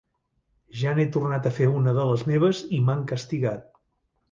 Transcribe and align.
Ja 0.79 0.93
n'he 0.99 1.05
tornat 1.17 1.51
a 1.51 1.51
fer 1.59 1.69
una 1.81 1.95
de 1.99 2.07
les 2.13 2.25
meves 2.33 2.65
i 2.79 2.83
m'han 2.89 3.07
castigat. 3.15 3.71